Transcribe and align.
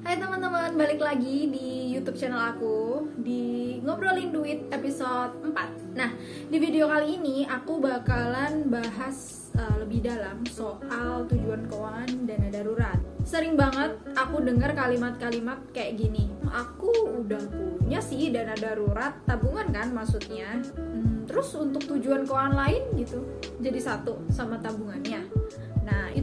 Hai 0.00 0.16
teman-teman, 0.16 0.80
balik 0.80 0.96
lagi 0.96 1.52
di 1.52 1.92
YouTube 1.92 2.16
channel 2.16 2.40
aku 2.40 3.04
di 3.20 3.76
Ngobrolin 3.84 4.32
Duit 4.32 4.72
episode 4.72 5.36
4. 5.44 5.92
Nah, 5.92 6.16
di 6.48 6.56
video 6.56 6.88
kali 6.88 7.20
ini 7.20 7.44
aku 7.44 7.84
bakalan 7.84 8.64
bahas 8.72 9.50
uh, 9.60 9.76
lebih 9.76 10.00
dalam 10.00 10.40
soal 10.48 11.28
tujuan 11.28 11.68
keuangan 11.68 12.24
dana 12.24 12.48
darurat. 12.48 12.96
Sering 13.28 13.60
banget 13.60 14.00
aku 14.16 14.40
dengar 14.40 14.72
kalimat-kalimat 14.72 15.68
kayak 15.76 16.00
gini. 16.00 16.32
Aku 16.48 17.20
udah 17.20 17.44
punya 17.52 18.00
sih 18.00 18.32
dana 18.32 18.56
darurat, 18.56 19.20
tabungan 19.28 19.68
kan 19.68 19.92
maksudnya. 19.92 20.64
Hmm, 20.80 21.28
terus 21.28 21.52
untuk 21.52 21.84
tujuan 21.84 22.24
keuangan 22.24 22.56
lain 22.56 22.82
gitu, 22.96 23.20
jadi 23.60 23.76
satu 23.76 24.16
sama 24.32 24.56
tabungannya. 24.64 25.39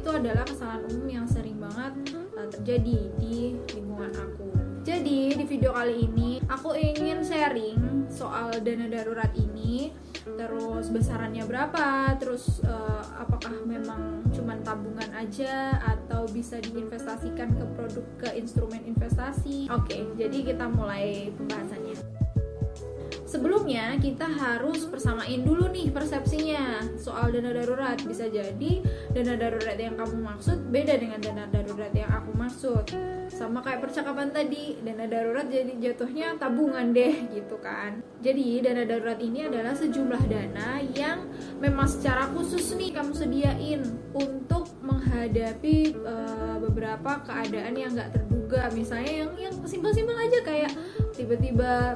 Itu 0.07 0.23
adalah 0.23 0.47
kesalahan 0.47 0.87
umum 0.87 1.07
yang 1.11 1.27
sering 1.27 1.59
banget 1.59 2.15
uh, 2.39 2.47
terjadi 2.47 3.11
di 3.19 3.59
lingkungan 3.75 4.07
aku. 4.15 4.47
Jadi, 4.87 5.35
di 5.35 5.43
video 5.43 5.75
kali 5.75 6.07
ini 6.07 6.39
aku 6.47 6.79
ingin 6.79 7.19
sharing 7.27 8.07
soal 8.07 8.55
dana 8.63 8.87
darurat 8.87 9.27
ini, 9.35 9.91
terus 10.23 10.87
besarannya 10.95 11.43
berapa, 11.43 12.15
terus 12.23 12.63
uh, 12.63 13.03
apakah 13.19 13.51
memang 13.67 14.23
cuma 14.31 14.55
tabungan 14.63 15.11
aja 15.11 15.75
atau 15.83 16.23
bisa 16.31 16.55
diinvestasikan 16.63 17.51
ke 17.59 17.67
produk 17.75 18.07
ke 18.15 18.29
instrumen 18.39 18.87
investasi. 18.87 19.67
Oke, 19.75 20.07
jadi 20.15 20.55
kita 20.55 20.71
mulai 20.71 21.35
pembahasannya. 21.35 22.26
Sebelumnya 23.27 23.99
kita 23.99 24.23
harus 24.23 24.87
persamain 24.87 25.43
dulu 25.43 25.67
nih 25.67 25.91
persepsinya 25.91 26.79
soal 26.95 27.27
dana 27.35 27.51
darurat. 27.51 27.99
Bisa 27.99 28.31
jadi 28.31 28.79
dana 29.11 29.35
darurat 29.35 29.75
yang 29.75 29.99
kamu 29.99 30.15
maksud 30.23 30.71
beda 30.71 30.95
dengan 30.95 31.19
dana 31.19 31.43
darurat 31.51 31.91
yang 31.91 32.07
aku 32.07 32.31
maksud. 32.31 32.87
Sama 33.27 33.59
kayak 33.59 33.83
percakapan 33.83 34.31
tadi, 34.31 34.79
dana 34.79 35.03
darurat 35.11 35.43
jadi 35.43 35.75
jatuhnya 35.75 36.39
tabungan 36.39 36.95
deh 36.95 37.27
gitu 37.35 37.59
kan. 37.59 37.99
Jadi 38.23 38.63
dana 38.63 38.87
darurat 38.87 39.19
ini 39.19 39.43
adalah 39.43 39.75
sejumlah 39.75 40.23
dana 40.31 40.79
yang 40.95 41.27
memang 41.59 41.83
secara 41.83 42.31
khusus 42.31 42.79
nih 42.79 42.95
kamu 42.95 43.11
sediain 43.11 43.83
untuk 44.15 44.71
menghadapi 44.79 45.99
uh, 45.99 46.63
beberapa 46.63 47.19
keadaan 47.27 47.75
yang 47.75 47.91
nggak 47.91 48.15
terduga. 48.15 48.71
Misalnya 48.71 49.27
yang 49.27 49.31
yang 49.35 49.55
simpel-simpel 49.67 50.15
aja 50.15 50.39
kayak 50.47 50.71
tiba-tiba 51.11 51.91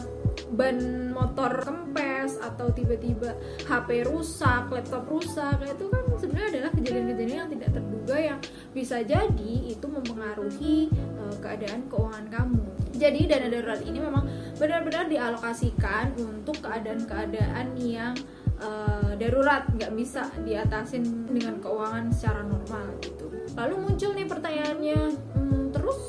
ban 0.52 0.77
motor 1.16 1.63
kempes 1.63 2.35
atau 2.44 2.67
tiba-tiba 2.75 3.35
HP 3.63 4.03
rusak, 4.03 4.67
laptop 4.67 5.07
rusak, 5.07 5.63
itu 5.63 5.88
kan 5.88 6.03
sebenarnya 6.19 6.49
adalah 6.59 6.71
kejadian-kejadian 6.75 7.39
yang 7.47 7.52
tidak 7.55 7.69
terduga 7.71 8.16
yang 8.19 8.39
bisa 8.75 8.97
jadi 9.03 9.53
itu 9.72 9.85
mempengaruhi 9.88 10.91
uh, 11.19 11.35
keadaan 11.39 11.88
keuangan 11.88 12.27
kamu. 12.27 12.63
Jadi 12.91 13.19
dana 13.25 13.47
darurat 13.47 13.81
ini 13.88 13.99
memang 14.03 14.27
benar-benar 14.59 15.07
dialokasikan 15.07 16.11
untuk 16.19 16.59
keadaan-keadaan 16.59 17.73
yang 17.79 18.13
uh, 18.59 19.16
darurat, 19.16 19.66
nggak 19.72 19.91
bisa 19.95 20.27
diatasin 20.44 21.31
dengan 21.31 21.63
keuangan 21.63 22.11
secara 22.11 22.44
normal 22.44 22.85
gitu. 22.99 23.31
Lalu 23.55 23.75
muncul 23.88 24.11
nih 24.16 24.27
pertanyaannya, 24.27 24.99
hmm, 25.16 25.63
terus 25.72 25.99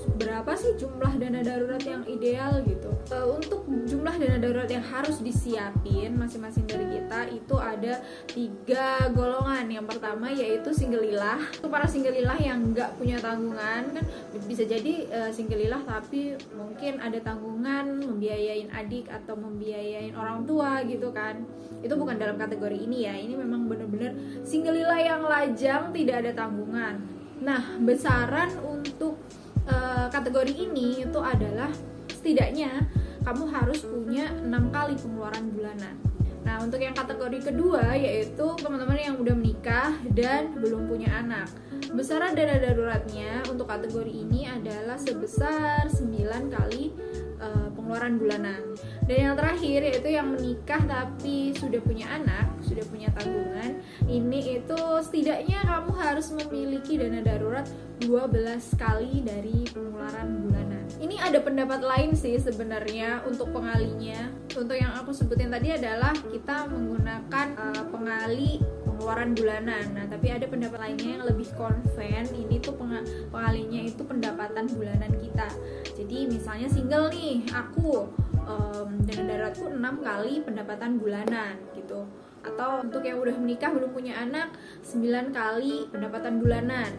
berapa 0.42 0.58
sih 0.58 0.74
jumlah 0.74 1.22
dana 1.22 1.38
darurat 1.38 1.78
yang 1.86 2.02
ideal 2.02 2.66
gitu? 2.66 2.90
Uh, 3.14 3.38
untuk 3.38 3.62
jumlah 3.86 4.10
dana 4.18 4.42
darurat 4.42 4.66
yang 4.66 4.82
harus 4.82 5.22
disiapin 5.22 6.18
masing-masing 6.18 6.66
dari 6.66 6.98
kita 6.98 7.30
itu 7.30 7.54
ada 7.62 8.02
tiga 8.26 9.06
golongan. 9.14 9.70
Yang 9.70 9.86
pertama 9.94 10.34
yaitu 10.34 10.74
single 10.74 11.06
lilah. 11.06 11.38
Itu 11.54 11.70
para 11.70 11.86
single 11.86 12.18
lilah 12.18 12.34
yang 12.42 12.74
nggak 12.74 12.98
punya 12.98 13.22
tanggungan 13.22 13.94
kan 13.94 14.04
bisa 14.50 14.66
jadi 14.66 15.06
uh, 15.14 15.30
single 15.30 15.62
lilah 15.62 15.78
tapi 15.86 16.34
mungkin 16.58 16.98
ada 16.98 17.22
tanggungan 17.22 18.02
membiayain 18.02 18.66
adik 18.74 19.14
atau 19.14 19.38
membiayain 19.38 20.18
orang 20.18 20.42
tua 20.42 20.82
gitu 20.82 21.14
kan. 21.14 21.46
Itu 21.86 21.94
bukan 21.94 22.18
dalam 22.18 22.34
kategori 22.34 22.82
ini 22.82 23.06
ya 23.06 23.14
ini 23.14 23.38
memang 23.38 23.70
benar-benar 23.70 24.42
single 24.42 24.74
lilah 24.74 24.98
yang 24.98 25.22
lajang 25.22 25.94
tidak 25.94 26.26
ada 26.26 26.34
tanggungan. 26.34 26.98
Nah 27.38 27.78
besaran 27.78 28.58
untuk 28.58 29.22
uh, 29.68 30.06
kategori 30.10 30.54
ini 30.54 31.04
itu 31.04 31.20
adalah 31.20 31.70
setidaknya 32.10 32.86
kamu 33.22 33.50
harus 33.50 33.86
punya 33.86 34.30
enam 34.42 34.70
kali 34.74 34.98
pengeluaran 34.98 35.50
bulanan. 35.54 35.94
Nah, 36.42 36.58
untuk 36.58 36.82
yang 36.82 36.90
kategori 36.90 37.54
kedua 37.54 37.94
yaitu 37.94 38.46
teman-teman 38.58 38.98
yang 38.98 39.16
udah 39.18 39.34
menikah 39.34 39.94
dan 40.10 40.58
belum 40.58 40.90
punya 40.90 41.22
anak. 41.22 41.46
Besaran 41.94 42.34
dana 42.34 42.58
daruratnya 42.58 43.46
untuk 43.46 43.70
kategori 43.70 44.10
ini 44.10 44.50
adalah 44.50 44.98
sebesar 44.98 45.86
9 45.86 46.50
kali 46.50 46.90
uh, 47.38 47.70
pengeluaran 47.78 48.18
bulanan. 48.18 48.74
Dan 49.02 49.16
yang 49.18 49.34
terakhir 49.34 49.82
yaitu 49.82 50.08
yang 50.14 50.30
menikah 50.30 50.78
tapi 50.86 51.50
sudah 51.58 51.82
punya 51.82 52.06
anak, 52.06 52.46
sudah 52.62 52.86
punya 52.86 53.10
tanggungan. 53.10 53.82
Ini 54.06 54.62
itu 54.62 54.80
setidaknya 55.02 55.58
kamu 55.66 55.92
harus 55.98 56.30
memiliki 56.30 57.02
dana 57.02 57.18
darurat 57.18 57.66
12 57.98 58.78
kali 58.78 59.26
dari 59.26 59.66
pengeluaran 59.70 60.46
bulanan. 60.46 60.84
Ini 61.02 61.18
ada 61.18 61.42
pendapat 61.42 61.82
lain 61.82 62.14
sih 62.14 62.38
sebenarnya 62.38 63.26
untuk 63.26 63.50
pengalinya. 63.50 64.30
Untuk 64.54 64.78
yang 64.78 64.94
aku 64.94 65.10
sebutin 65.10 65.50
tadi 65.50 65.74
adalah 65.74 66.14
kita 66.14 66.70
menggunakan 66.70 67.46
uh, 67.58 67.84
pengali 67.90 68.62
pengeluaran 68.86 69.34
bulanan. 69.34 69.84
Nah, 69.98 70.06
tapi 70.06 70.30
ada 70.30 70.46
pendapat 70.46 70.78
lainnya 70.78 71.18
yang 71.18 71.24
lebih 71.26 71.50
konven. 71.58 72.22
Ini 72.30 72.62
tuh 72.62 72.78
peng 72.78 73.02
pengalinya 73.34 73.82
itu 73.82 74.02
pendapatan 74.06 74.70
bulanan 74.70 75.10
kita. 75.18 75.50
Jadi 75.98 76.30
misalnya 76.30 76.70
single 76.70 77.10
nih, 77.10 77.42
aku 77.50 78.06
um, 78.46 79.02
dana 79.06 79.22
daruratku 79.26 79.66
6 79.70 79.78
kali 80.02 80.34
pendapatan 80.42 80.98
bulanan 80.98 81.54
gitu. 81.74 82.06
Atau 82.42 82.82
untuk 82.82 83.02
yang 83.06 83.22
udah 83.22 83.36
menikah 83.38 83.70
belum 83.70 83.90
punya 83.94 84.18
anak 84.18 84.54
9 84.82 85.30
kali 85.30 85.86
pendapatan 85.90 86.42
bulanan. 86.42 86.92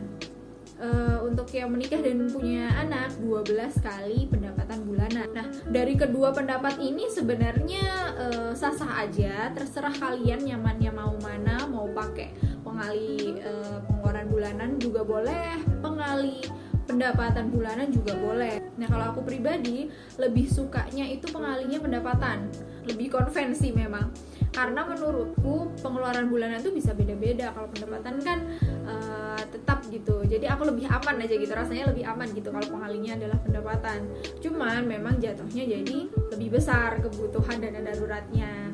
Uh, 0.74 1.22
untuk 1.24 1.48
yang 1.54 1.70
menikah 1.70 2.02
dan 2.02 2.28
punya 2.28 2.68
anak 2.76 3.14
12 3.22 3.56
kali 3.80 4.26
pendapatan 4.28 4.84
bulanan. 4.84 5.30
Nah, 5.31 5.48
dari 5.70 5.94
kedua 5.96 6.34
pendapat 6.34 6.81
ini 6.81 7.08
sebenarnya 7.08 8.18
uh, 8.18 8.52
sah-sah 8.52 9.06
aja, 9.06 9.54
terserah 9.54 9.94
kalian 9.94 10.44
nyamannya 10.44 10.92
mau 10.92 11.14
mana, 11.22 11.70
mau 11.70 11.88
pakai 11.94 12.34
pengali 12.66 13.38
uh, 13.46 13.80
pengeluaran 13.86 14.28
bulanan 14.28 14.70
juga 14.81 15.06
boleh, 15.06 15.62
pengali 15.80 16.42
pendapatan 16.94 17.50
bulanan 17.50 17.90
juga 17.90 18.14
boleh. 18.14 18.62
Nah, 18.78 18.86
kalau 18.86 19.06
aku 19.09 19.26
pribadi 19.26 19.90
lebih 20.22 20.46
sukanya 20.46 21.09
itu 21.09 21.26
pengalinya 21.34 21.81
pendapatan, 21.81 22.54
lebih 22.86 23.09
konvensi 23.09 23.74
memang. 23.74 24.14
Karena 24.54 24.86
menurutku 24.86 25.74
pengeluaran 25.81 26.30
bulanan 26.30 26.62
tuh 26.62 26.70
bisa 26.70 26.94
beda-beda. 26.94 27.50
Kalau 27.58 27.66
pendapatan 27.74 28.22
kan 28.22 28.40
uh, 28.86 29.42
tetap 29.50 29.81
gitu. 29.90 30.22
Jadi 30.30 30.46
aku 30.46 30.70
lebih 30.70 30.86
aman 30.86 31.18
aja 31.26 31.34
gitu. 31.34 31.50
Rasanya 31.50 31.90
lebih 31.90 32.06
aman 32.06 32.30
gitu 32.38 32.54
kalau 32.54 32.68
pengalinya 32.70 33.18
adalah 33.18 33.42
pendapatan. 33.42 34.06
Cuman 34.46 34.86
memang 34.86 35.18
jatuhnya 35.18 35.66
jadi 35.66 36.06
lebih 36.38 36.54
besar 36.54 37.02
kebutuhan 37.02 37.66
dana 37.66 37.81
daruratnya 37.81 38.70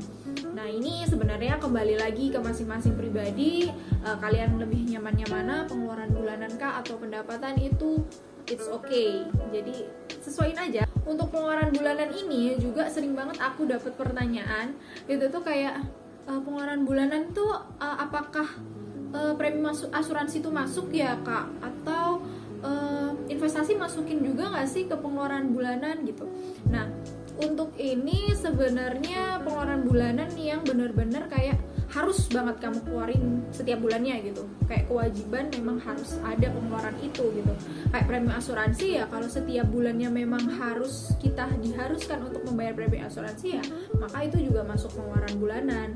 nah 0.53 0.65
ini 0.65 1.05
sebenarnya 1.05 1.61
kembali 1.61 1.95
lagi 1.99 2.33
ke 2.33 2.39
masing-masing 2.41 2.97
pribadi 2.97 3.69
uh, 4.01 4.17
kalian 4.17 4.57
lebih 4.57 4.85
nyamannya 4.89 5.27
mana 5.29 5.55
pengeluaran 5.69 6.09
bulanan 6.11 6.51
kah 6.57 6.81
atau 6.81 6.97
pendapatan 6.97 7.55
itu 7.61 8.01
it's 8.49 8.67
okay. 8.67 9.23
Jadi 9.53 9.85
sesuaiin 10.19 10.57
aja. 10.57 10.83
Untuk 11.05 11.29
pengeluaran 11.31 11.71
bulanan 11.71 12.09
ini 12.11 12.57
juga 12.57 12.89
sering 12.89 13.13
banget 13.13 13.37
aku 13.39 13.69
dapat 13.69 13.93
pertanyaan 13.95 14.73
itu 15.05 15.29
tuh 15.29 15.41
kayak 15.45 15.85
uh, 16.25 16.41
pengeluaran 16.41 16.83
bulanan 16.83 17.29
tuh 17.31 17.49
uh, 17.79 17.97
apakah 18.01 18.45
uh, 19.13 19.33
premi 19.37 19.61
masuk 19.61 19.93
asuransi 19.93 20.41
itu 20.41 20.49
masuk 20.49 20.89
ya 20.91 21.17
kak? 21.21 21.49
Atau 21.61 22.25
uh, 22.65 23.13
investasi 23.29 23.77
masukin 23.77 24.21
juga 24.25 24.49
nggak 24.53 24.67
sih 24.67 24.89
ke 24.89 24.97
pengeluaran 24.97 25.53
bulanan 25.53 26.03
gitu? 26.03 26.25
Nah 26.67 26.89
untuk 27.39 27.71
ini 27.79 28.35
sebenarnya 28.35 29.39
pengeluaran 29.43 29.87
bulanan 29.87 30.29
yang 30.35 30.61
benar-benar 30.63 31.31
kayak 31.31 31.59
harus 31.89 32.29
banget 32.29 32.61
kamu 32.61 32.79
keluarin 32.85 33.41
setiap 33.49 33.81
bulannya 33.81 34.21
gitu. 34.21 34.45
Kayak 34.69 34.85
kewajiban 34.87 35.49
memang 35.49 35.81
harus 35.81 36.21
ada 36.21 36.47
pengeluaran 36.53 36.95
itu 37.01 37.25
gitu. 37.33 37.53
Kayak 37.89 38.05
premi 38.05 38.29
asuransi 38.29 38.87
ya 39.01 39.03
kalau 39.09 39.25
setiap 39.25 39.67
bulannya 39.73 40.09
memang 40.13 40.43
harus 40.61 41.17
kita 41.17 41.49
diharuskan 41.57 42.29
untuk 42.29 42.45
membayar 42.45 42.77
premi 42.77 43.01
asuransi 43.01 43.47
ya 43.57 43.63
maka 43.97 44.21
itu 44.21 44.37
juga 44.51 44.61
masuk 44.69 44.93
pengeluaran 44.93 45.35
bulanan. 45.41 45.89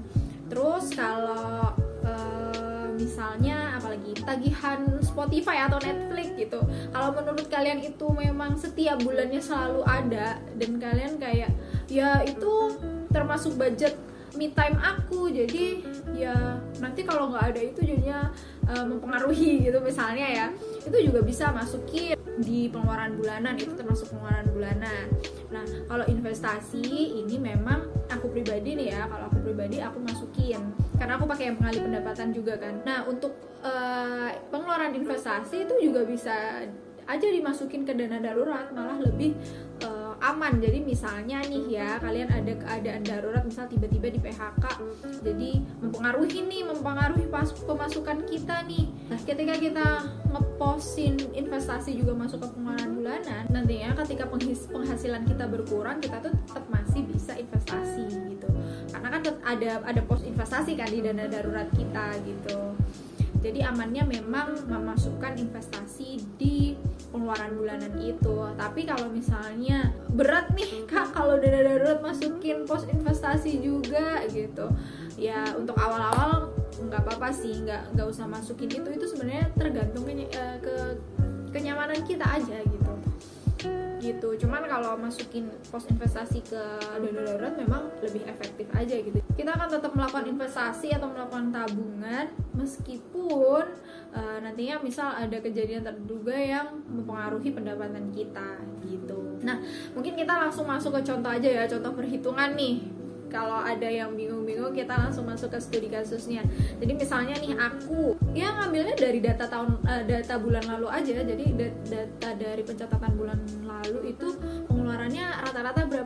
Terus 0.49 0.91
kalau 0.97 1.71
uh, 2.03 2.87
misalnya 2.97 3.62
tagihan 4.21 4.85
Spotify 5.01 5.65
atau 5.65 5.81
Netflix 5.81 6.27
gitu. 6.37 6.61
Kalau 6.93 7.09
menurut 7.13 7.47
kalian 7.49 7.81
itu 7.81 8.07
memang 8.13 8.55
setiap 8.55 9.01
bulannya 9.01 9.41
selalu 9.41 9.81
ada 9.85 10.37
dan 10.61 10.71
kalian 10.77 11.17
kayak 11.17 11.51
ya 11.89 12.21
itu 12.21 12.77
termasuk 13.09 13.57
budget 13.57 13.97
me 14.37 14.49
time 14.53 14.77
aku. 14.81 15.29
Jadi 15.29 15.85
ya 16.13 16.61
nanti 16.79 17.01
kalau 17.01 17.33
nggak 17.33 17.53
ada 17.53 17.61
itu 17.61 17.79
jadinya 17.81 18.29
uh, 18.69 18.85
mempengaruhi 18.85 19.59
gitu 19.65 19.77
misalnya 19.81 20.27
ya. 20.29 20.47
Itu 20.85 20.97
juga 21.01 21.25
bisa 21.25 21.49
masukin 21.49 22.17
di 22.41 22.65
pengeluaran 22.69 23.13
bulanan 23.17 23.53
itu 23.57 23.73
termasuk 23.77 24.09
pengeluaran 24.13 24.47
bulanan. 24.49 25.05
Nah 25.53 25.65
kalau 25.85 26.05
investasi 26.09 27.21
ini 27.21 27.37
memang 27.37 27.85
aku 28.09 28.33
pribadi 28.33 28.73
nih 28.73 28.87
ya 28.97 29.05
kalau 29.05 29.29
aku 29.29 29.37
pribadi 29.45 29.77
aku 29.81 30.01
masukin. 30.01 30.73
Karena 30.97 31.17
aku 31.17 31.25
pakai 31.29 31.53
yang 31.53 31.57
pengalih 31.61 31.81
pendapatan 31.89 32.29
juga 32.33 32.53
kan. 32.57 32.81
Nah 32.85 33.05
untuk 33.05 33.37
uh, 33.61 34.29
pengeluaran 34.49 34.97
investasi 34.97 35.69
itu 35.69 35.75
juga 35.91 36.05
bisa 36.05 36.65
aja 37.03 37.27
dimasukin 37.27 37.83
ke 37.83 37.91
dana 37.91 38.15
darurat 38.19 38.71
malah 38.71 38.95
lebih 38.95 39.35
uh, 39.83 40.02
aman. 40.23 40.63
Jadi 40.63 40.79
misalnya 40.79 41.43
nih 41.43 41.65
ya 41.67 41.99
kalian 41.99 42.31
ada 42.31 42.53
keadaan 42.55 43.03
darurat 43.03 43.43
misal 43.43 43.67
tiba-tiba 43.67 44.07
di 44.07 44.19
PHK 44.23 44.65
jadi 45.23 45.51
mempengaruhi 45.83 46.39
nih 46.47 46.61
mempengaruhi 46.67 47.27
pas 47.27 47.51
pemasukan 47.51 48.23
kita 48.27 48.63
nih. 48.67 48.87
Nah 49.11 49.19
ketika 49.23 49.55
kita 49.59 49.87
ngeposin 50.31 51.19
investasi 51.35 51.99
juga 51.99 52.15
masuk 52.15 52.43
ke 52.43 52.47
pengeluaran 52.55 52.91
bulanan 52.95 53.43
nantinya 53.51 53.91
ketika 54.03 54.27
penghasilan 54.71 55.23
kita 55.27 55.45
berkurang 55.47 55.99
kita 55.99 56.23
tuh 56.23 56.31
tetap 56.31 56.65
masih 56.71 57.03
bisa 57.07 57.35
investasi 57.35 58.07
gitu. 58.31 58.47
Karena 58.91 59.07
kan 59.11 59.21
ada 59.43 59.71
ada 59.83 60.01
pos 60.07 60.23
investasi 60.23 60.79
kan 60.79 60.87
di 60.87 61.03
dana 61.03 61.27
darurat 61.27 61.67
kita 61.75 62.15
gitu. 62.23 62.75
Jadi 63.43 63.59
amannya 63.59 64.07
memang 64.07 64.71
memasukkan 64.71 65.35
investasi 65.35 66.15
di 66.39 66.79
pengeluaran 67.13 67.53
bulanan 67.53 67.93
itu. 68.01 68.37
Tapi 68.57 68.89
kalau 68.89 69.07
misalnya 69.13 69.93
berat 70.09 70.49
nih 70.57 70.81
kak 70.89 71.13
kalau 71.13 71.37
dana 71.37 71.61
darurat 71.61 72.01
masukin 72.01 72.65
pos 72.65 72.89
investasi 72.89 73.61
juga 73.61 74.25
gitu. 74.33 74.73
Ya 75.15 75.53
untuk 75.53 75.77
awal-awal 75.77 76.49
nggak 76.73 77.05
apa-apa 77.05 77.29
sih 77.29 77.61
nggak 77.61 77.93
nggak 77.93 78.07
usah 78.09 78.25
masukin 78.25 78.73
itu. 78.73 78.89
Itu 78.89 79.05
sebenarnya 79.05 79.53
tergantung 79.53 80.09
ke, 80.09 80.25
eh, 80.25 80.57
ke 80.57 80.75
kenyamanan 81.53 82.01
kita 82.01 82.25
aja 82.25 82.57
gitu 82.65 82.82
gitu. 84.03 84.35
Cuman 84.35 84.67
kalau 84.67 84.99
masukin 84.99 85.47
pos 85.71 85.87
investasi 85.87 86.43
ke 86.43 86.63
dana 86.99 87.21
darurat 87.23 87.55
memang 87.55 87.87
lebih 88.03 88.27
efektif 88.27 88.67
aja 88.75 88.99
gitu. 88.99 89.23
Kita 89.39 89.55
akan 89.55 89.69
tetap 89.71 89.95
melakukan 89.95 90.27
investasi 90.27 90.91
atau 90.91 91.07
melakukan 91.07 91.55
tabungan 91.55 92.27
meskipun 92.51 93.63
uh, 94.11 94.37
nantinya 94.43 94.83
misal 94.83 95.15
ada 95.15 95.39
kejadian 95.39 95.87
terduga 95.87 96.35
yang 96.35 96.83
mempengaruhi 96.91 97.55
pendapatan 97.55 98.11
kita 98.11 98.59
gitu. 98.83 99.39
Nah 99.41 99.63
mungkin 99.95 100.19
kita 100.19 100.33
langsung 100.35 100.67
masuk 100.67 100.99
ke 100.99 101.01
contoh 101.07 101.31
aja 101.31 101.49
ya 101.49 101.63
contoh 101.71 101.95
perhitungan 101.95 102.53
nih. 102.59 102.77
Kalau 103.33 103.57
ada 103.57 103.89
yang 103.89 104.13
bingung-bingung 104.13 104.77
kita 104.77 104.93
langsung 104.93 105.25
masuk 105.25 105.49
ke 105.49 105.57
studi 105.57 105.89
kasusnya. 105.89 106.45
Jadi 106.77 106.93
misalnya 106.93 107.33
nih 107.41 107.57
aku 107.57 108.13
ya 108.37 108.53
ngambilnya 108.61 108.93
dari 108.93 109.25
data 109.25 109.49
tahun 109.49 109.81
uh, 109.81 110.05
data 110.05 110.37
bulan 110.37 110.61
lalu 110.69 110.85
aja. 110.93 111.25
Jadi 111.25 111.45
data 111.89 112.29
dari 112.37 112.61
pencatatan 112.61 113.11
bulan 113.17 113.41
lalu 113.65 113.82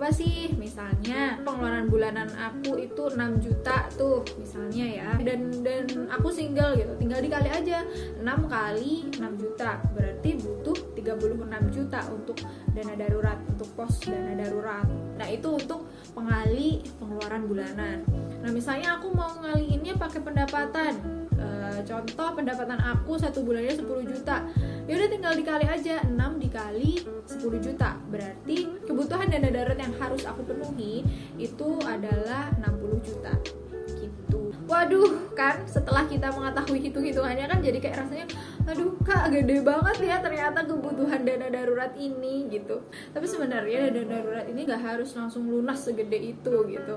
berapa 0.08 0.24
sih? 0.24 0.56
Misalnya 0.56 1.36
pengeluaran 1.44 1.92
bulanan 1.92 2.32
aku 2.40 2.80
itu 2.80 3.12
6 3.12 3.44
juta 3.44 3.92
tuh 4.00 4.24
misalnya 4.40 5.04
ya. 5.04 5.10
Dan 5.20 5.52
dan 5.60 5.84
aku 6.08 6.32
single 6.32 6.80
gitu 6.80 6.96
tinggal 6.96 7.20
dikali 7.20 7.52
aja. 7.52 7.84
6 8.16 8.24
kali 8.48 9.12
6 9.12 9.20
juta 9.36 9.84
berarti 9.92 10.40
butuh 10.40 10.96
36 10.96 11.76
juta 11.76 12.00
untuk 12.08 12.40
dana 12.72 12.96
darurat 12.96 13.36
untuk 13.52 13.68
pos 13.76 14.00
dana 14.08 14.32
darurat. 14.32 14.88
Nah 15.20 15.28
itu 15.28 15.60
untuk 15.60 15.92
pengali 16.16 16.88
pengeluaran 17.04 17.44
bulanan. 17.44 18.08
Nah 18.40 18.50
misalnya 18.56 18.96
aku 18.96 19.12
mau 19.12 19.36
ngaliinnya 19.44 20.00
pakai 20.00 20.24
pendapatan. 20.24 21.04
E, 21.36 21.48
contoh 21.84 22.32
pendapatan 22.32 22.80
aku 22.80 23.20
satu 23.20 23.44
bulannya 23.44 23.76
10 23.76 23.84
juta 24.08 24.48
ya 24.88 24.94
udah 24.98 25.10
tinggal 25.12 25.34
dikali 25.36 25.66
aja. 25.68 26.02
6 26.08 26.16
dikali 26.40 27.04
10 27.28 27.60
juta. 27.60 28.00
Berarti 28.08 28.58
kebutuhan 28.88 29.28
dana 29.28 29.50
darurat 29.52 29.80
yang 29.80 29.94
harus 30.00 30.24
aku 30.24 30.42
penuhi 30.48 31.04
itu 31.38 31.70
adalah 31.84 32.50
60 32.64 33.06
juta. 33.06 33.34
Gitu. 34.00 34.42
Waduh 34.68 35.32
kan 35.36 35.64
setelah 35.68 36.08
kita 36.08 36.32
mengetahui 36.32 36.80
hitung-hitungannya 36.88 37.46
kan 37.48 37.60
jadi 37.60 37.78
kayak 37.80 37.98
rasanya 38.08 38.28
aduh 38.68 39.00
kak 39.00 39.32
gede 39.32 39.64
banget 39.64 39.98
ya 40.04 40.20
ternyata 40.20 40.68
kebutuhan 40.68 41.24
dana 41.24 41.48
darurat 41.48 41.96
ini 41.96 42.52
gitu. 42.52 42.84
Tapi 43.16 43.24
sebenarnya 43.24 43.88
dana 43.88 44.20
darurat 44.20 44.46
ini 44.52 44.68
gak 44.68 44.84
harus 44.84 45.16
langsung 45.16 45.48
lunas 45.48 45.88
segede 45.88 46.36
itu 46.36 46.56
gitu. 46.68 46.94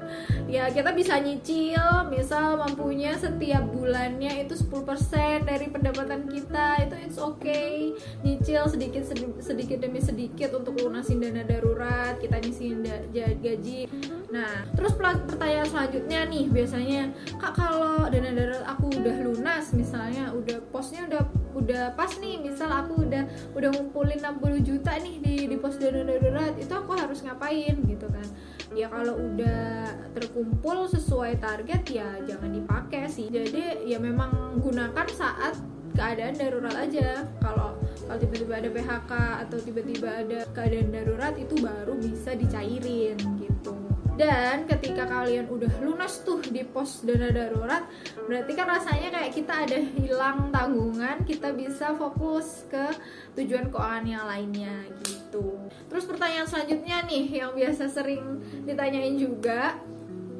Ya 0.50 0.66
kita 0.66 0.90
bisa 0.90 1.22
nyicil 1.22 2.10
misal 2.10 2.58
mampunya 2.58 3.14
setiap 3.14 3.70
bulannya 3.70 4.42
itu 4.42 4.58
10% 4.58 5.46
dari 5.46 5.70
pendapatan 5.70 6.26
kita 6.26 6.90
itu 6.90 6.94
it's 7.06 7.18
okay. 7.22 7.94
Nyicil 8.26 8.66
sedikit 8.66 9.06
sedikit 9.38 9.78
demi 9.78 10.02
sedikit 10.02 10.58
untuk 10.58 10.74
lunasin 10.74 11.22
dana 11.22 11.46
darurat 11.46 12.18
kita 12.18 12.42
nyisihin 12.42 12.82
gaji. 13.14 13.86
Nah 14.34 14.66
terus 14.74 14.98
pertanyaan 14.98 15.70
selanjutnya 15.70 16.26
nih 16.26 16.50
biasanya 16.50 17.14
kak 17.38 17.54
kalau 17.54 18.10
dana 18.10 18.34
darurat 18.34 18.66
aku 18.66 18.90
udah 18.90 19.16
lunas 19.22 19.70
misalnya 19.70 20.34
udah 20.34 20.58
posnya 20.74 21.06
udah 21.06 21.22
udah 21.60 21.94
pas 21.94 22.10
nih 22.18 22.40
misal 22.40 22.72
aku 22.72 23.06
udah 23.06 23.24
udah 23.54 23.70
ngumpulin 23.76 24.18
60 24.18 24.64
juta 24.66 24.92
nih 24.96 25.16
di 25.20 25.34
di 25.46 25.56
pos 25.60 25.76
dana 25.76 26.02
darurat 26.02 26.56
itu 26.56 26.72
aku 26.72 26.92
harus 26.96 27.20
ngapain 27.22 27.76
gitu 27.84 28.06
kan. 28.08 28.26
Ya 28.72 28.86
kalau 28.88 29.18
udah 29.18 29.92
terkumpul 30.16 30.88
sesuai 30.88 31.38
target 31.38 31.82
ya 31.90 32.08
jangan 32.24 32.50
dipakai 32.50 33.06
sih. 33.06 33.28
Jadi 33.28 33.86
ya 33.86 34.00
memang 34.00 34.58
gunakan 34.58 35.06
saat 35.12 35.58
keadaan 35.94 36.34
darurat 36.38 36.74
aja. 36.74 37.26
Kalau 37.42 37.76
kalau 38.06 38.18
tiba-tiba 38.18 38.58
ada 38.58 38.68
PHK 38.72 39.12
atau 39.46 39.58
tiba-tiba 39.62 40.08
ada 40.26 40.40
keadaan 40.50 40.90
darurat 40.90 41.34
itu 41.38 41.54
baru 41.60 41.94
bisa 42.00 42.34
dicairin 42.34 43.18
gitu 43.38 43.79
dan 44.20 44.68
ketika 44.68 45.08
kalian 45.08 45.48
udah 45.48 45.72
lunas 45.80 46.20
tuh 46.20 46.44
di 46.44 46.60
pos 46.60 47.00
dana 47.00 47.32
darurat 47.32 47.88
berarti 48.28 48.52
kan 48.52 48.68
rasanya 48.68 49.08
kayak 49.08 49.32
kita 49.32 49.64
ada 49.64 49.78
hilang 49.96 50.52
tanggungan 50.52 51.24
kita 51.24 51.56
bisa 51.56 51.96
fokus 51.96 52.68
ke 52.68 52.92
tujuan 53.40 53.72
keuangan 53.72 54.04
yang 54.04 54.24
lainnya 54.28 54.76
gitu. 55.08 55.56
Terus 55.88 56.04
pertanyaan 56.04 56.44
selanjutnya 56.44 57.06
nih 57.08 57.24
yang 57.40 57.56
biasa 57.56 57.88
sering 57.88 58.44
ditanyain 58.68 59.16
juga. 59.16 59.80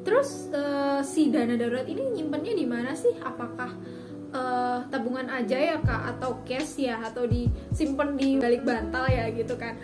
Terus 0.00 0.48
uh, 0.52 1.00
si 1.00 1.32
dana 1.32 1.56
darurat 1.56 1.88
ini 1.88 2.20
nyimpennya 2.20 2.52
di 2.56 2.66
mana 2.68 2.92
sih? 2.96 3.16
Apakah 3.20 3.70
uh, 4.32 4.84
tabungan 4.92 5.28
aja 5.28 5.56
ya 5.56 5.76
kak? 5.80 6.16
Atau 6.16 6.44
cash 6.44 6.80
ya? 6.80 7.00
Atau 7.00 7.28
disimpan 7.28 8.16
di 8.16 8.36
balik 8.36 8.64
bantal 8.64 9.08
ya 9.08 9.28
gitu 9.32 9.56
kan? 9.56 9.76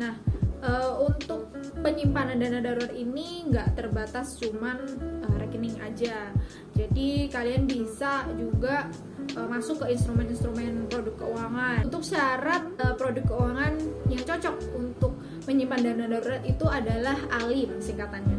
Nah 0.00 0.31
uh, 0.62 1.02
untuk 1.02 1.50
penyimpanan 1.82 2.38
dana 2.38 2.62
darurat 2.62 2.94
ini 2.94 3.50
nggak 3.50 3.74
terbatas 3.74 4.38
cuman 4.38 4.78
uh, 5.26 5.36
rekening 5.36 5.76
aja. 5.82 6.30
Jadi 6.72 7.28
kalian 7.28 7.68
bisa 7.68 8.24
juga 8.38 8.88
uh, 9.36 9.48
masuk 9.50 9.84
ke 9.84 9.92
instrumen-instrumen 9.92 10.88
produk 10.88 11.14
keuangan. 11.18 11.84
Untuk 11.84 12.06
syarat 12.06 12.64
uh, 12.80 12.94
produk 12.94 13.24
keuangan 13.26 13.74
yang 14.08 14.22
cocok 14.22 14.56
untuk 14.78 15.12
menyimpan 15.44 15.80
dana 15.82 16.04
darurat 16.06 16.42
itu 16.46 16.64
adalah 16.70 17.18
alim 17.42 17.76
singkatannya. 17.82 18.38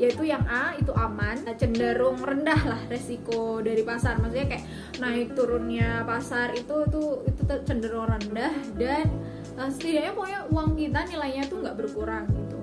Yaitu 0.00 0.32
yang 0.32 0.40
A 0.48 0.72
itu 0.80 0.96
aman 0.96 1.44
cenderung 1.60 2.16
rendah 2.24 2.56
lah 2.64 2.80
resiko 2.88 3.60
dari 3.60 3.84
pasar. 3.84 4.16
Maksudnya 4.16 4.56
kayak 4.56 4.64
naik 4.96 5.36
turunnya 5.36 6.08
pasar 6.08 6.56
itu 6.56 6.88
itu 6.88 7.02
itu 7.28 7.42
cenderung 7.68 8.08
rendah 8.08 8.54
dan 8.80 9.12
uh, 9.60 9.68
setidaknya 9.68 10.12
pokoknya 10.16 10.40
uang 10.48 10.70
kita 10.72 11.00
nilainya 11.04 11.44
tuh 11.46 11.56
nggak 11.60 11.76
berkurang 11.76 12.24
gitu. 12.32 12.58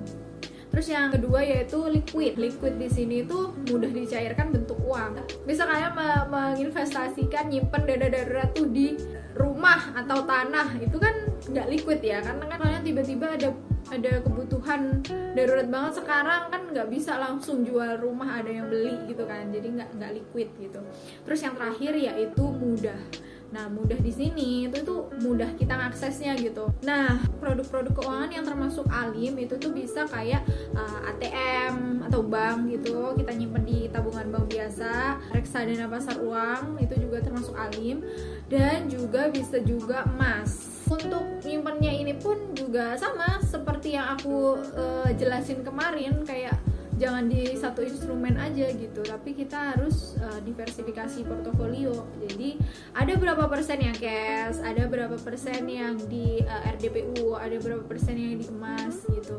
Terus 0.68 0.86
yang 0.94 1.08
kedua 1.10 1.40
yaitu 1.42 1.80
liquid. 1.88 2.36
Liquid 2.36 2.76
di 2.76 2.88
sini 2.92 3.24
tuh 3.24 3.56
mudah 3.72 3.88
dicairkan 3.88 4.52
bentuk 4.52 4.78
uang. 4.84 5.16
Bisa 5.48 5.64
kalian 5.64 5.96
menginvestasikan 6.28 7.48
nyimpen 7.48 7.88
dana 7.88 8.06
darurat 8.06 8.52
tuh 8.52 8.68
di 8.68 8.94
rumah 9.34 9.96
atau 9.96 10.22
tanah. 10.28 10.76
Itu 10.78 11.00
kan 11.00 11.34
nggak 11.48 11.66
liquid 11.72 12.00
ya 12.04 12.20
karena 12.20 12.44
kan 12.46 12.58
kalian 12.60 12.82
tiba-tiba 12.84 13.26
ada 13.26 13.48
ada 13.88 14.12
kebutuhan 14.20 15.00
darurat 15.32 15.66
banget. 15.66 15.92
Sekarang 16.04 16.52
kan 16.52 16.62
nggak 16.68 16.88
bisa 16.92 17.16
langsung 17.16 17.64
jual 17.64 17.98
rumah 17.98 18.38
ada 18.38 18.52
yang 18.52 18.68
beli 18.68 19.08
gitu 19.08 19.24
kan. 19.24 19.48
Jadi 19.48 19.82
nggak 19.82 19.88
nggak 19.96 20.12
liquid 20.20 20.48
gitu. 20.60 20.78
Terus 21.24 21.40
yang 21.42 21.56
terakhir 21.56 21.96
yaitu 21.96 22.44
mudah 22.44 23.00
Nah, 23.48 23.64
mudah 23.72 23.96
di 23.96 24.12
sini 24.12 24.68
itu 24.68 24.84
tuh 24.84 25.08
mudah 25.24 25.56
kita 25.56 25.72
aksesnya 25.72 26.36
gitu. 26.36 26.68
Nah, 26.84 27.16
produk-produk 27.40 27.96
keuangan 27.96 28.28
yang 28.28 28.44
termasuk 28.44 28.84
Alim 28.92 29.40
itu 29.40 29.56
tuh 29.56 29.72
bisa 29.72 30.04
kayak 30.04 30.44
uh, 30.76 31.08
ATM 31.08 32.04
atau 32.04 32.20
bank 32.20 32.68
gitu. 32.68 33.16
Kita 33.16 33.32
nyimpen 33.32 33.64
di 33.64 33.88
tabungan 33.88 34.28
bank 34.28 34.52
biasa, 34.52 35.16
reksadana 35.32 35.88
pasar 35.88 36.20
uang 36.20 36.76
itu 36.84 36.94
juga 37.00 37.24
termasuk 37.24 37.56
Alim 37.56 38.04
dan 38.52 38.84
juga 38.92 39.32
bisa 39.32 39.56
juga 39.64 40.04
emas. 40.04 40.84
Untuk 40.88 41.44
nyimpennya 41.44 41.92
ini 41.92 42.16
pun 42.16 42.52
juga 42.56 42.96
sama 42.96 43.40
seperti 43.44 43.96
yang 43.96 44.16
aku 44.16 44.60
uh, 44.76 45.08
jelasin 45.16 45.60
kemarin 45.64 46.24
kayak 46.24 46.56
jangan 46.98 47.30
di 47.30 47.54
satu 47.54 47.80
instrumen 47.86 48.34
aja 48.36 48.68
gitu 48.74 49.00
tapi 49.06 49.32
kita 49.32 49.74
harus 49.74 50.18
uh, 50.18 50.42
diversifikasi 50.42 51.22
portofolio. 51.24 52.04
Jadi 52.26 52.58
ada 52.92 53.14
berapa 53.14 53.46
persen 53.46 53.78
yang 53.78 53.96
cash 53.96 54.58
ada 54.60 54.84
berapa 54.90 55.14
persen 55.16 55.64
yang 55.70 55.94
di 56.10 56.42
uh, 56.42 56.60
eh, 56.66 56.74
RDPU 56.74 57.38
ada 57.38 57.56
berapa 57.62 57.86
persen 57.86 58.18
yang 58.18 58.34
di 58.42 58.46
emas 58.50 58.98
gitu. 59.06 59.38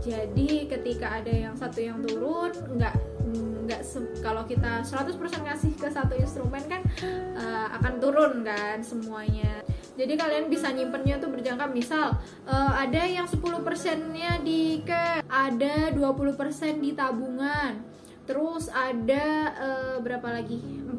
Jadi 0.00 0.68
ketika 0.68 1.20
ada 1.20 1.30
yang 1.32 1.54
satu 1.54 1.80
yang 1.80 2.00
turun 2.00 2.52
nggak 2.80 2.96
nggak 3.64 3.80
kalau 4.20 4.44
kita 4.44 4.84
100% 4.84 5.16
ngasih 5.16 5.72
ke 5.80 5.88
satu 5.88 6.12
instrumen 6.20 6.60
kan 6.68 6.84
uh, 7.36 7.72
akan 7.80 7.96
turun 7.96 8.44
kan 8.44 8.84
semuanya 8.84 9.64
jadi 9.94 10.18
kalian 10.18 10.50
bisa 10.50 10.74
nyimpennya 10.74 11.22
tuh 11.22 11.30
berjangka 11.30 11.70
misal 11.70 12.18
uh, 12.50 12.72
ada 12.74 13.06
yang 13.06 13.30
10 13.30 13.38
persennya 13.62 14.42
di 14.42 14.82
ke 14.82 15.22
ada 15.30 15.94
20 15.94 16.34
persen 16.34 16.82
di 16.82 16.98
tabungan. 16.98 17.78
Terus 18.24 18.72
ada 18.72 19.52
uh, 19.54 19.96
berapa 20.02 20.34
lagi? 20.34 20.58
40 20.58 20.98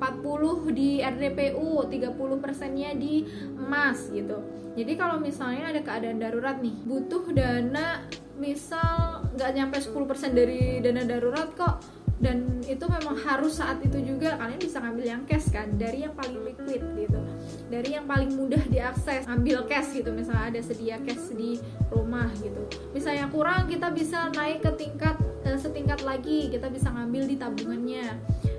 di 0.71 1.03
RDPU 1.03 1.91
30 1.91 2.43
persennya 2.43 2.95
di 2.95 3.27
emas 3.59 4.07
gitu. 4.15 4.39
Jadi 4.75 4.93
kalau 4.99 5.19
misalnya 5.19 5.71
ada 5.71 5.81
keadaan 5.83 6.19
darurat 6.19 6.59
nih 6.59 6.75
butuh 6.83 7.31
dana 7.31 8.03
misal 8.35 9.23
nggak 9.35 9.51
nyampe 9.55 9.77
10% 9.79 10.35
dari 10.35 10.83
dana 10.83 11.07
darurat 11.07 11.51
kok 11.55 11.79
dan 12.15 12.63
itu 12.63 12.85
memang 12.87 13.19
harus 13.27 13.59
saat 13.59 13.83
itu 13.83 13.99
juga 13.99 14.39
kalian 14.39 14.55
bisa 14.55 14.79
ngambil 14.79 15.05
yang 15.05 15.23
cash 15.27 15.51
kan 15.51 15.67
dari 15.75 16.07
yang 16.07 16.15
paling 16.15 16.39
liquid 16.47 16.81
gitu. 16.95 17.19
Dari 17.67 17.89
yang 17.91 18.07
paling 18.07 18.31
mudah 18.31 18.63
diakses 18.71 19.27
ambil 19.27 19.67
cash 19.67 19.91
gitu. 19.91 20.15
Misalnya 20.15 20.55
ada 20.55 20.61
sedia 20.63 20.95
cash 21.03 21.35
di 21.35 21.59
rumah 21.91 22.31
gitu. 22.39 22.63
Misalnya 22.95 23.27
kurang 23.27 23.67
kita 23.67 23.91
bisa 23.91 24.31
naik 24.31 24.63
ke 24.63 24.71
tingkat 24.79 25.19
eh, 25.43 25.59
setingkat 25.59 26.07
lagi. 26.07 26.47
Kita 26.47 26.71
bisa 26.71 26.87
ngambil 26.87 27.23
di 27.27 27.35
tabungannya 27.35 28.05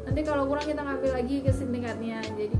nanti 0.07 0.21
kalau 0.23 0.47
kurang 0.47 0.65
kita 0.65 0.81
ngambil 0.87 1.13
lagi 1.19 1.43
ke 1.43 1.51
setingkatnya 1.51 2.23
jadi 2.39 2.57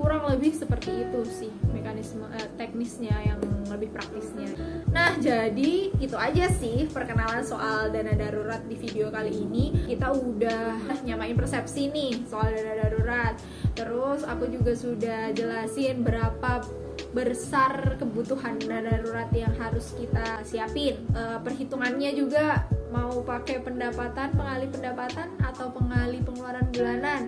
kurang 0.00 0.24
lebih 0.32 0.52
seperti 0.56 1.04
itu 1.08 1.20
sih 1.28 1.52
mekanisme 1.72 2.24
eh, 2.32 2.48
teknisnya 2.56 3.16
yang 3.20 3.40
lebih 3.68 3.94
praktisnya. 3.94 4.50
Nah, 4.90 5.14
jadi 5.22 5.94
itu 5.94 6.16
aja 6.18 6.50
sih 6.50 6.90
perkenalan 6.90 7.44
soal 7.46 7.92
dana 7.94 8.16
darurat 8.16 8.64
di 8.66 8.74
video 8.74 9.12
kali 9.14 9.30
ini. 9.30 9.86
Kita 9.86 10.10
udah 10.10 10.76
nyamain 11.06 11.38
persepsi 11.38 11.92
nih 11.92 12.26
soal 12.26 12.50
dana 12.50 12.74
darurat. 12.82 13.34
Terus 13.78 14.26
aku 14.26 14.50
juga 14.50 14.74
sudah 14.74 15.30
jelasin 15.36 16.02
berapa 16.02 16.66
besar 17.10 17.98
kebutuhan 17.98 18.54
dana 18.62 18.86
darurat 18.86 19.30
yang 19.34 19.50
harus 19.58 19.94
kita 19.98 20.46
siapin. 20.46 21.02
E, 21.10 21.22
perhitungannya 21.42 22.14
juga 22.14 22.70
mau 22.94 23.22
pakai 23.26 23.62
pendapatan, 23.62 24.30
pengalih 24.34 24.70
pendapatan 24.70 25.28
atau 25.42 25.74
pengalih 25.74 26.22
pengeluaran 26.22 26.66
bulanan 26.70 27.22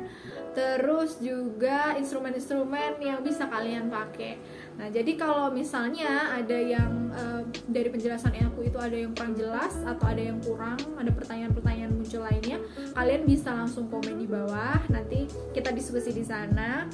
terus 0.53 1.17
juga 1.17 1.97
instrumen-instrumen 1.97 3.01
yang 3.01 3.25
bisa 3.25 3.49
kalian 3.49 3.89
pakai. 3.89 4.37
Nah, 4.77 4.93
jadi 4.93 5.17
kalau 5.17 5.49
misalnya 5.49 6.29
ada 6.37 6.59
yang 6.61 7.02
dari 7.69 7.89
penjelasan 7.93 8.33
aku 8.43 8.69
itu 8.69 8.79
ada 8.79 8.95
yang 8.95 9.13
kurang 9.17 9.35
jelas 9.35 9.75
atau 9.83 10.05
ada 10.09 10.23
yang 10.23 10.39
kurang, 10.43 10.79
ada 10.99 11.11
pertanyaan-pertanyaan 11.11 11.93
muncul 11.95 12.23
lainnya, 12.23 12.59
kalian 12.95 13.23
bisa 13.25 13.51
langsung 13.55 13.89
komen 13.89 14.19
di 14.19 14.27
bawah. 14.27 14.79
Nanti 14.93 15.27
kita 15.57 15.73
diskusi 15.73 16.13
di 16.13 16.25
sana. 16.25 16.87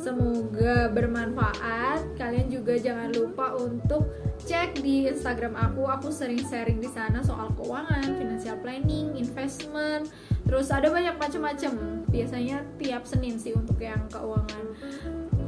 Semoga 0.00 0.90
bermanfaat. 0.90 2.18
Kalian 2.18 2.48
juga 2.50 2.76
jangan 2.76 3.12
lupa 3.14 3.54
untuk 3.56 4.10
cek 4.44 4.82
di 4.82 5.08
Instagram 5.08 5.56
aku. 5.56 5.86
Aku 5.88 6.08
sering 6.10 6.42
sharing 6.42 6.82
di 6.82 6.90
sana 6.90 7.22
soal 7.24 7.52
keuangan, 7.56 8.04
financial 8.04 8.58
planning, 8.60 9.14
investment, 9.16 10.10
terus 10.44 10.68
ada 10.70 10.88
banyak 10.92 11.16
macam-macam. 11.16 11.72
Biasanya 12.08 12.62
tiap 12.78 13.02
Senin 13.08 13.36
sih 13.40 13.56
untuk 13.56 13.80
yang 13.82 14.06
keuangan. 14.12 14.64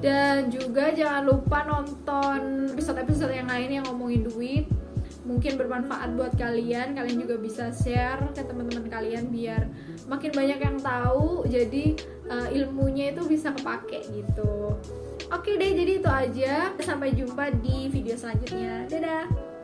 Dan 0.03 0.53
juga 0.53 0.93
jangan 0.93 1.23
lupa 1.25 1.65
nonton 1.65 2.71
episode-episode 2.75 3.33
yang 3.33 3.49
lain 3.49 3.81
yang 3.81 3.85
ngomongin 3.87 4.27
duit. 4.27 4.67
Mungkin 5.27 5.59
bermanfaat 5.59 6.15
buat 6.19 6.35
kalian. 6.35 6.95
Kalian 6.99 7.19
juga 7.23 7.39
bisa 7.39 7.71
share 7.71 8.21
ke 8.35 8.43
teman-teman 8.43 8.87
kalian 8.87 9.31
biar 9.31 9.71
makin 10.11 10.31
banyak 10.35 10.59
yang 10.59 10.77
tahu. 10.83 11.47
Jadi 11.47 11.99
uh, 12.27 12.49
ilmunya 12.51 13.15
itu 13.15 13.23
bisa 13.27 13.55
kepake 13.55 14.07
gitu. 14.11 14.75
Oke 15.31 15.59
deh 15.59 15.71
jadi 15.75 15.93
itu 16.03 16.11
aja. 16.11 16.55
Sampai 16.83 17.15
jumpa 17.15 17.55
di 17.63 17.91
video 17.91 18.15
selanjutnya. 18.15 18.87
Dadah 18.87 19.56